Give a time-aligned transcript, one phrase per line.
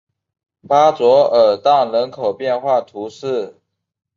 [0.67, 3.53] 巴佐尔当人口变化图示